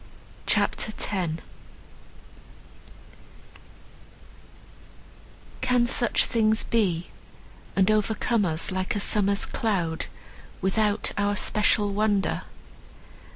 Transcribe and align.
CHAPTER 0.47 0.91
X 0.97 1.33
Can 5.61 5.85
such 5.85 6.25
things 6.25 6.63
be, 6.63 7.11
And 7.75 7.91
overcome 7.91 8.43
us 8.43 8.71
like 8.71 8.95
a 8.95 8.99
summer's 8.99 9.45
cloud, 9.45 10.07
Without 10.59 11.11
our 11.19 11.35
special 11.35 11.93
wonder? 11.93 12.41